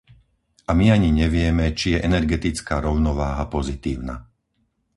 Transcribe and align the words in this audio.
A 0.65 0.73
my 0.77 0.87
ani 0.95 1.09
nevieme, 1.21 1.67
či 1.79 1.85
je 1.93 2.01
energetická 2.09 2.75
rovnováha 2.85 3.43
pozitívna. 3.55 4.15